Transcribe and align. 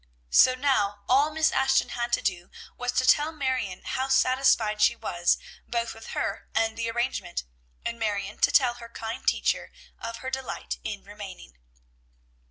So 0.31 0.55
now 0.55 1.03
all 1.07 1.29
Miss 1.31 1.51
Ashton 1.51 1.89
had 1.89 2.11
to 2.13 2.23
do 2.23 2.49
was 2.75 2.91
to 2.93 3.05
tell 3.05 3.31
Marion 3.31 3.83
how 3.83 4.07
satisfied 4.09 4.81
she 4.81 4.95
was 4.95 5.37
both 5.67 5.93
with 5.93 6.07
her 6.17 6.49
and 6.55 6.75
the 6.75 6.89
arrangement, 6.89 7.43
and 7.85 7.99
Marion 7.99 8.39
to 8.39 8.51
tell 8.51 8.73
her 8.73 8.89
kind 8.89 9.27
teacher 9.27 9.71
of 9.99 10.17
her 10.25 10.31
delight 10.31 10.79
in 10.83 11.03
remaining. 11.03 11.59